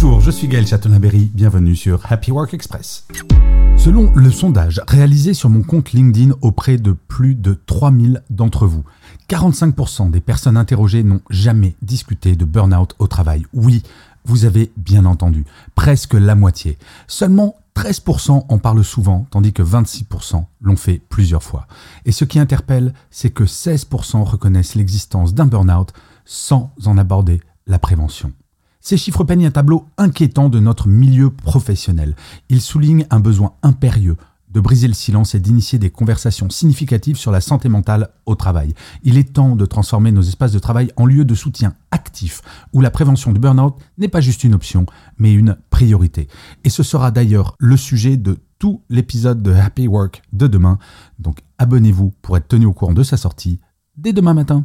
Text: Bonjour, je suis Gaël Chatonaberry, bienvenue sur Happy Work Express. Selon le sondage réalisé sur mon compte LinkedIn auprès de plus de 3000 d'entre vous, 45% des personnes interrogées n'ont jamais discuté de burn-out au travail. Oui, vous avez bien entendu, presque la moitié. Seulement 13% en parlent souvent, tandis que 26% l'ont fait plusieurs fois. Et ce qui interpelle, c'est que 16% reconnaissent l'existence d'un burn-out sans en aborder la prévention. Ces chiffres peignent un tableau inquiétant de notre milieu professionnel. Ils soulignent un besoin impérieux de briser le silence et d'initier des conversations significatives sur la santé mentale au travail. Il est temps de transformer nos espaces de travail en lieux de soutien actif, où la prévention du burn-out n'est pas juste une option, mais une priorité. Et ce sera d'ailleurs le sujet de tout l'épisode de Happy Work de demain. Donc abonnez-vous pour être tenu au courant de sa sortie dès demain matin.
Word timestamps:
Bonjour, 0.00 0.20
je 0.20 0.30
suis 0.30 0.46
Gaël 0.46 0.64
Chatonaberry, 0.64 1.28
bienvenue 1.34 1.74
sur 1.74 2.00
Happy 2.08 2.30
Work 2.30 2.54
Express. 2.54 3.04
Selon 3.76 4.12
le 4.14 4.30
sondage 4.30 4.80
réalisé 4.86 5.34
sur 5.34 5.50
mon 5.50 5.64
compte 5.64 5.90
LinkedIn 5.90 6.36
auprès 6.40 6.76
de 6.76 6.92
plus 6.92 7.34
de 7.34 7.60
3000 7.66 8.22
d'entre 8.30 8.68
vous, 8.68 8.84
45% 9.28 10.12
des 10.12 10.20
personnes 10.20 10.56
interrogées 10.56 11.02
n'ont 11.02 11.20
jamais 11.30 11.74
discuté 11.82 12.36
de 12.36 12.44
burn-out 12.44 12.94
au 13.00 13.08
travail. 13.08 13.44
Oui, 13.52 13.82
vous 14.24 14.44
avez 14.44 14.70
bien 14.76 15.04
entendu, 15.04 15.44
presque 15.74 16.14
la 16.14 16.36
moitié. 16.36 16.78
Seulement 17.08 17.56
13% 17.74 18.44
en 18.48 18.58
parlent 18.58 18.84
souvent, 18.84 19.26
tandis 19.32 19.52
que 19.52 19.64
26% 19.64 20.44
l'ont 20.60 20.76
fait 20.76 21.02
plusieurs 21.08 21.42
fois. 21.42 21.66
Et 22.04 22.12
ce 22.12 22.24
qui 22.24 22.38
interpelle, 22.38 22.94
c'est 23.10 23.30
que 23.30 23.42
16% 23.42 24.22
reconnaissent 24.22 24.76
l'existence 24.76 25.34
d'un 25.34 25.46
burn-out 25.46 25.92
sans 26.24 26.72
en 26.86 26.98
aborder 26.98 27.40
la 27.66 27.80
prévention. 27.80 28.32
Ces 28.80 28.96
chiffres 28.96 29.24
peignent 29.24 29.46
un 29.46 29.50
tableau 29.50 29.86
inquiétant 29.98 30.48
de 30.48 30.60
notre 30.60 30.88
milieu 30.88 31.30
professionnel. 31.30 32.14
Ils 32.48 32.60
soulignent 32.60 33.06
un 33.10 33.20
besoin 33.20 33.54
impérieux 33.62 34.16
de 34.50 34.60
briser 34.60 34.88
le 34.88 34.94
silence 34.94 35.34
et 35.34 35.40
d'initier 35.40 35.78
des 35.78 35.90
conversations 35.90 36.48
significatives 36.50 37.16
sur 37.16 37.30
la 37.30 37.40
santé 37.40 37.68
mentale 37.68 38.10
au 38.26 38.34
travail. 38.34 38.74
Il 39.02 39.18
est 39.18 39.34
temps 39.34 39.56
de 39.56 39.66
transformer 39.66 40.12
nos 40.12 40.22
espaces 40.22 40.52
de 40.52 40.58
travail 40.58 40.90
en 40.96 41.06
lieux 41.06 41.24
de 41.24 41.34
soutien 41.34 41.74
actif, 41.90 42.40
où 42.72 42.80
la 42.80 42.90
prévention 42.90 43.32
du 43.32 43.40
burn-out 43.40 43.74
n'est 43.98 44.08
pas 44.08 44.20
juste 44.20 44.44
une 44.44 44.54
option, 44.54 44.86
mais 45.18 45.32
une 45.32 45.56
priorité. 45.70 46.28
Et 46.64 46.70
ce 46.70 46.82
sera 46.82 47.10
d'ailleurs 47.10 47.56
le 47.58 47.76
sujet 47.76 48.16
de 48.16 48.38
tout 48.58 48.82
l'épisode 48.88 49.42
de 49.42 49.52
Happy 49.52 49.86
Work 49.86 50.22
de 50.32 50.46
demain. 50.46 50.78
Donc 51.18 51.40
abonnez-vous 51.58 52.12
pour 52.22 52.36
être 52.36 52.48
tenu 52.48 52.66
au 52.66 52.72
courant 52.72 52.94
de 52.94 53.02
sa 53.02 53.16
sortie 53.16 53.60
dès 53.96 54.12
demain 54.12 54.34
matin. 54.34 54.64